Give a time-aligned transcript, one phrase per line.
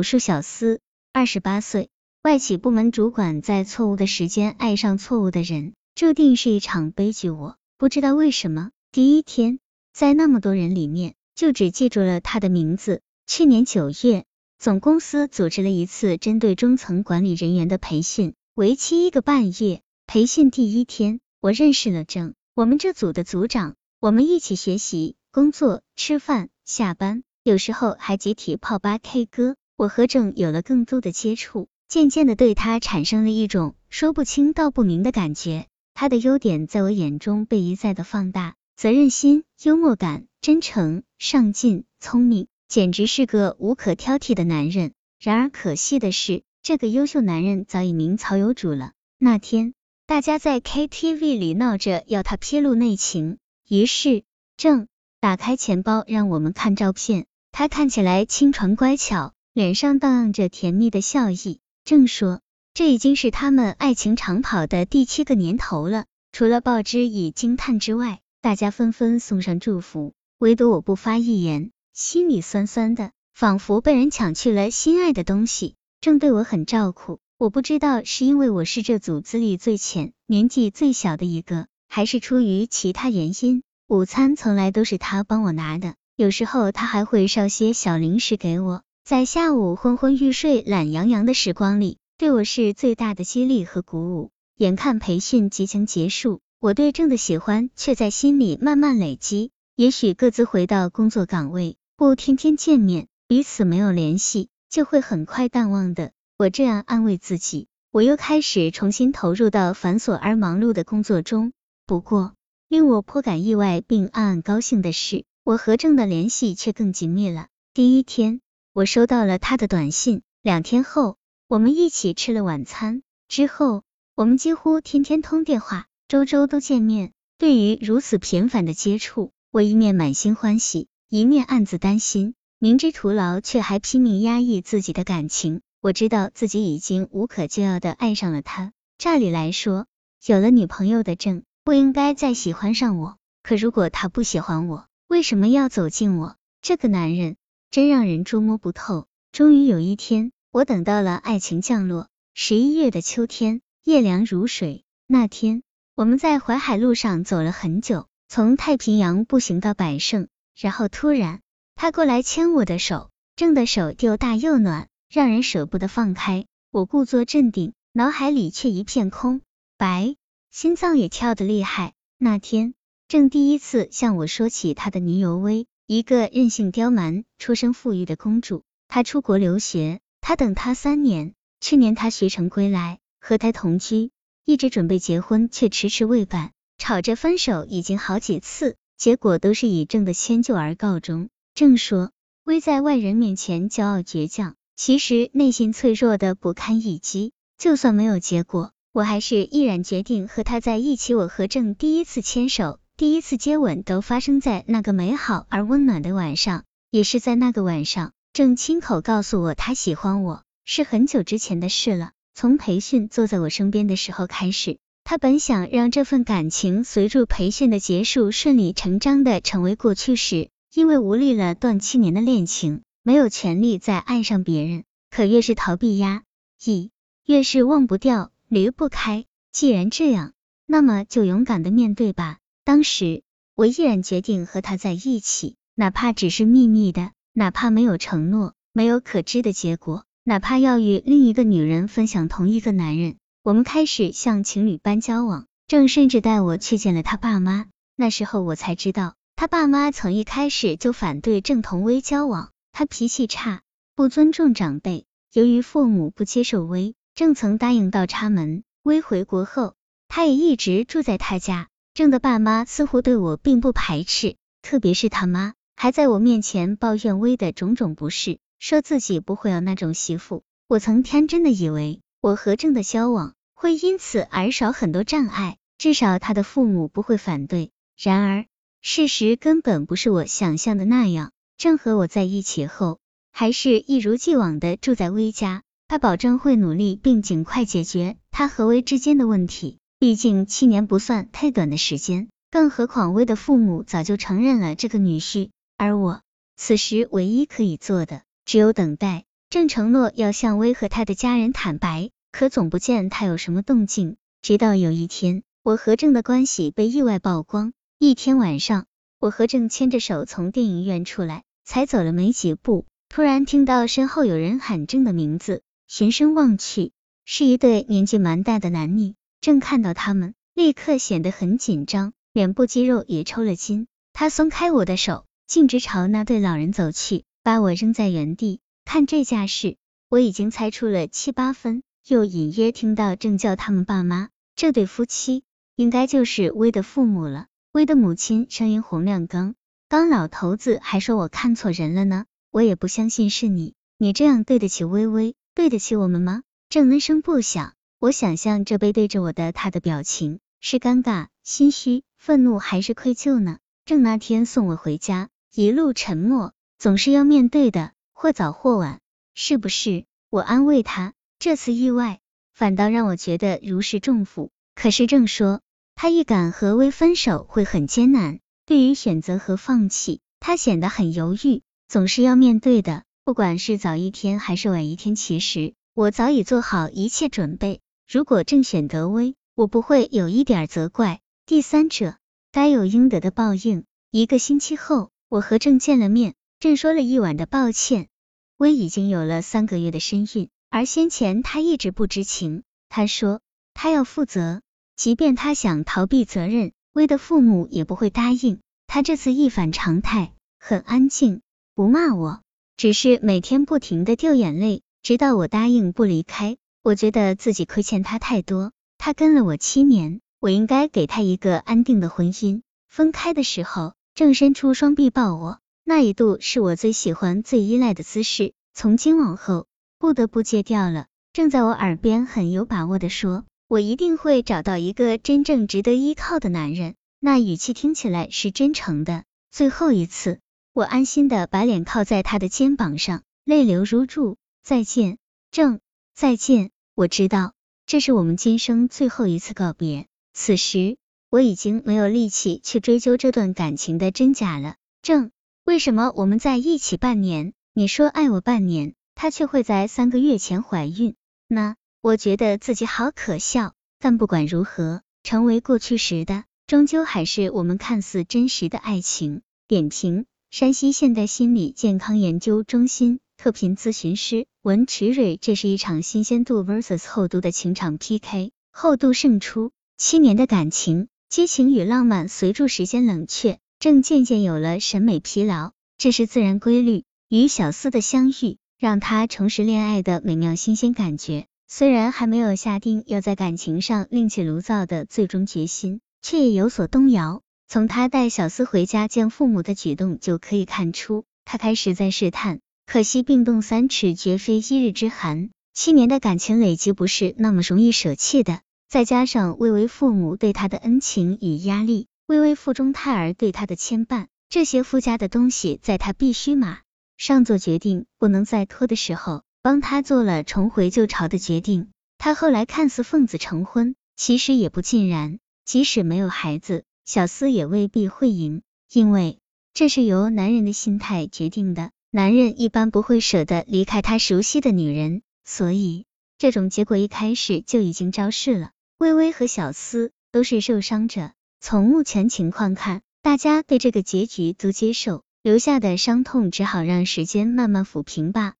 [0.00, 0.80] 武术小司，
[1.12, 1.90] 二十八岁，
[2.22, 7.28] 外企部门主管在错误的时间爱上错误的人，注定是一场悲剧。
[7.28, 9.58] 我不知道为什么，第一天
[9.92, 13.02] 在那么多人里面，就只记住了他的名字。
[13.26, 14.24] 去年九月，
[14.58, 19.82] 总公司组织了一次针对中层管理人员的培训，为期一个半月。
[20.06, 27.22] 培训第一天，我认识了郑，我们这组的组长，我们一起学习、工作、吃饭、下班。
[27.42, 35.68] 有时候还集体泡吧 K 歌，我和郑有了更多的接触，渐渐的对他产生了一种说不清道不明的感觉。
[35.94, 44.92] 他的优点在我眼中被一再的放大，责任心、幽默感、真诚、上进、聪明，简直是个无可挑剔的男人。
[45.18, 48.92] 然而可惜的是，这个优秀男人早已名草有主了。
[49.16, 49.72] 那天，
[50.06, 54.24] 大家在 KTV 里闹着要他披露内情，于是
[54.58, 54.88] 郑
[55.20, 57.24] 打开钱包让我们看照片。
[57.50, 61.60] 他看起来清纯乖巧，脸上荡漾着甜蜜的笑意。
[61.84, 62.40] 正说，
[62.72, 66.06] 这已经是他们爱情长跑的第七个年头了。
[66.32, 75.74] 除了报之以惊叹之外，大家纷纷送上祝福，唯独我不发一言，心里酸酸的，仿佛被人抢去了心爱的东西。
[76.00, 83.62] 正对我很照顾，我不知道是因为我是这组资历最浅、年纪最小的一个，还是出于其他原因。
[83.88, 85.96] 午餐从来都是他帮我拿的。
[86.16, 94.30] 有时候他还会捎些小零食给我，在下午昏昏欲睡、懒洋洋的时光里，对我是最大的激励和鼓舞。
[94.56, 99.50] 眼看培训即将结束，我对郑的喜欢却在心里慢慢累积。
[99.74, 106.12] 也许各自回到工作岗位，不天天见面，彼此没有联系，就会很快淡忘的。
[106.38, 107.66] 我这样安慰自己。
[107.90, 111.52] 我又开始重新投入到繁琐而忙碌的工作中。
[111.84, 112.34] 不过，
[112.68, 115.24] 令我颇感意外并暗暗高兴的是。
[115.42, 117.48] 我和郑的联系却更紧密了。
[117.74, 118.40] 第一天，
[118.80, 120.22] 我收到了他的短信。
[120.40, 123.02] 两天后，我们一起吃了晚餐。
[123.28, 123.82] 之后，
[124.14, 127.12] 我们几乎天天通电话，周周都见面。
[127.36, 132.32] 对于如此频繁的接触，我一面满心欢喜，一面暗自担心。
[132.58, 135.60] 明知徒劳，却还拼命压抑自己的感情。
[135.82, 138.72] 我知道自己已经无可救药的爱上了他。
[138.96, 139.88] 照理来说，
[140.24, 143.18] 有了女朋友的郑不应该再喜欢上我。
[143.42, 146.36] 可如果他不喜欢我，为什么要走近我？
[146.62, 147.36] 这个男人
[147.70, 149.06] 真让人捉摸不透。
[149.30, 152.08] 终于有一天，我等到了爱情降落。
[152.34, 154.82] 十一月的秋天，夜凉如水。
[155.06, 155.62] 那天，
[155.94, 160.26] 我们在淮海路上走了很久，从太平洋步行到百盛，
[160.58, 161.40] 然后突然，
[161.76, 166.46] 他过来牵我的手，郑的手又大又暖，让人舍不得放开。
[166.72, 169.42] 我故作镇定，脑海里却一片空
[169.78, 170.16] 白，
[170.50, 171.92] 心脏也跳得厉害。
[172.18, 172.74] 那天。
[173.08, 178.62] 正第一次向我说起他的女友薇，一个任性刁蛮、出身富裕的公主。
[178.86, 181.34] 她出国留学，他等她三年。
[181.60, 184.12] 去年他学成归来，和他同居，
[184.44, 191.28] 一直准备结婚，却迟迟未办，吵着分手已经好几次，结果都是以郑的迁就而告终。
[191.56, 192.12] 郑说，
[192.44, 197.32] 薇在外人面前骄傲倔强，其实内心脆弱的不堪一击。
[197.58, 201.14] 就算没有结果，我还是毅然决定和他在一起。
[201.14, 202.78] 我和郑第一次牵手。
[203.00, 212.10] 第一次接吻都发生在那个美好而温暖的晚上，也是在那个晚上，郑亲口告诉我他喜欢我，是很久之前的事了。
[212.34, 224.84] 从培训坐在我身边的时候开始，他本想让这份感情随着培训的结束顺理成章的成为过去式，因为无力了断七年的恋情，没有权利再爱上别人。
[225.10, 226.24] 可越是逃避压
[226.62, 226.90] 抑，
[227.24, 229.24] 越是忘不掉、离不开。
[229.50, 230.34] 既然这样，
[230.66, 232.39] 那么就勇敢的面对吧。
[232.70, 233.24] 当时
[233.56, 243.16] 我毅然决定和他在一起，哪怕只是秘密的，哪怕没有承诺，没有可知的结果，哪怕要与另一个女人分享同一个男人。
[243.42, 247.66] 我们开始像情侣般交往，郑甚至带我去见了他爸妈。
[247.96, 253.62] 那时候我才知道，他爸妈从一开始就反对郑同威交往，他脾气差，
[253.96, 255.06] 不尊重长辈。
[255.32, 258.62] 由于父母不接受威，郑曾答应倒插门。
[258.84, 259.74] 威回国后，
[260.06, 261.66] 他也一直住在他家。
[262.00, 270.42] 郑的爸妈似乎对我并不排斥，特别是他妈，还在我面前抱怨威的种种不是，说自己不会有那种媳妇。
[270.66, 277.70] 我曾天真的以为我和郑的交往会因此而少很多障碍，至少他的父母不会反对。
[277.98, 278.46] 然而，
[278.80, 281.32] 事实根本不是我想象的那样。
[281.58, 282.98] 郑和我在一起后，
[283.30, 289.76] 还是一如既往的住在威家，他保证会努力并尽快解决他和威之间的问题。
[290.00, 296.22] 毕竟七年不算太短的时间，更何况威的父母早就承认了这个女婿，而我
[296.56, 299.24] 此时唯一可以做的只有等待。
[299.50, 304.16] 正承诺要向薇和他的家人坦白，可总不见他有什么动静。
[304.40, 307.74] 直到有一天，我和郑的关系被意外曝光。
[307.98, 308.86] 一天晚上，
[309.18, 316.92] 我和郑牵着手从电影院出来，才走了没几步，突然听到身后有人喊郑的名字，循声望去，
[317.26, 319.14] 是一对年纪蛮大的男女。
[319.40, 323.86] 正看到他们，立刻显得很紧张，脸部肌肉也抽了筋。
[324.12, 328.60] 他松开我的手，径直朝那对老人走去，把我扔在原地。
[328.84, 329.76] 看这架势，
[330.08, 335.44] 我已经猜出了七八分，又隐约听到正叫他们爸妈，这对夫妻
[335.74, 337.46] 应该就是威的父母了。
[337.72, 339.54] 威的母亲声音洪亮，刚
[339.88, 346.42] 刚老头子还说我看错人了呢，我也不相信是你，你这样对得起微微，对得起我们吗？
[346.68, 353.58] 郑闷声不响，我想象这背对着我的他的表情，是尴尬、心虚、愤怒还是愧疚呢？
[353.84, 357.92] 正那天送我回家，一路沉默，总是要面对的。
[358.14, 359.00] 或早或晚，
[359.34, 360.06] 是不是？
[360.30, 362.20] 我安慰他，这次意外
[362.54, 364.50] 反倒让我觉得如释重负。
[364.74, 365.60] 可是正说，
[365.94, 373.02] 他预感和薇分手会很艰难，对于选择和放弃，他显得很犹豫，总是要面对的。
[373.24, 377.82] 不管是早一天还是晚一天，其实我早已做好一切准备。
[378.12, 381.20] 如果正选德威，我不会有一点责怪。
[381.46, 382.16] 第三者
[382.50, 383.84] 该有应得的报应。
[384.10, 388.08] 一个星期后，我和郑见了面，郑说了一晚的抱歉。
[388.56, 392.64] 威已经有了三个月的身孕，而先前他一直不知情。
[392.88, 393.40] 他说
[393.74, 394.60] 他要负责，
[394.96, 398.58] 即便他想逃避责任，威的父母也不会答应。
[398.88, 401.42] 他这次一反常态，很安静，
[401.76, 402.42] 不骂我，
[402.76, 406.56] 只是每天不停的掉眼泪，直到我答应不离开。
[406.82, 412.62] 我觉得自己亏欠他太多，他跟了我七年，我应该给他一个安定的婚姻。
[412.88, 415.58] 分开的时候，正伸出双臂抱我。
[415.84, 419.66] 那一度是我最喜欢、最依赖的姿势，从今往后
[419.98, 421.06] 不得不戒掉了。
[421.32, 429.24] 正在我耳边很有把握的说：“我一定会找到一个真正值得依靠的男人。”那语气听起来是真诚的。
[429.50, 430.40] 最后一次，
[430.72, 434.38] 我安心的把脸靠在他的肩膀上，泪流如注。
[434.62, 435.18] 再见，
[435.50, 435.80] 郑，
[436.20, 436.70] 再见。
[436.94, 437.54] 我知道，
[437.86, 440.06] 这是我们今生最后一次告别。
[440.34, 440.98] 此时，
[441.30, 444.74] 我已经没有力气去追究这段感情的真假了。
[445.00, 445.30] 正。
[445.64, 451.14] 为什么我们在一起半年，你说爱我半年，他却会在三个月前怀孕
[451.48, 451.76] 呢？
[452.02, 453.72] 我觉得自己好可笑。
[453.98, 459.40] 但不管如何，成为过去时的，终究还是我们看似真实的爱情。
[459.66, 465.38] 点评：山西现代心理健康研究中心特聘咨询师文池蕊。
[465.38, 469.70] 这是一场新鲜度 vs 厚度的情场 PK，厚度胜出。
[469.96, 473.58] 七年的感情，激情与浪漫随住时间冷却。
[473.78, 477.04] 正渐渐有了审美疲劳，这是自然规律。
[477.30, 481.46] 与小四的相遇，让他重拾恋爱的美妙新鲜感觉。
[481.66, 487.40] 虽然还没有下定要在感情上另起炉灶的最终决心，却也有所动摇。
[487.66, 492.60] 从他带小四回家见父母的举动就可以看出，他开始在试探。
[492.92, 495.50] 可惜冰冻三尺，绝非一日之寒。
[495.72, 502.08] 七年的感情累积不是那么容易舍弃的，再加上微微父母对他的恩情与压力。
[502.26, 506.80] 微微腹中胎儿对他的牵绊，这些附加的东西，在他必须马
[507.16, 511.90] 上做决定，不能再拖的时候，帮他做了重回旧巢的决定。
[512.18, 515.38] 他后来看似奉子成婚，其实也不尽然。
[515.64, 519.38] 即使没有孩子，小思也未必会赢，因为
[519.74, 521.92] 这是由男人的心态决定的。
[522.12, 526.06] 男人一般不会舍得离开他熟悉的女人，所以
[526.38, 528.72] 这种结果一开始就已经昭示了。
[528.98, 531.30] 微微和小思都是受伤者。
[531.60, 538.54] 从目前情况看，大家对这个结局都接受，留下的伤痛只好让时间慢慢抚平吧。